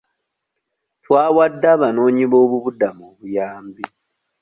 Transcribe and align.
Twawadde 1.03 1.67
abanoonyiboobubudamu 1.75 3.03
obuyambi. 3.11 3.83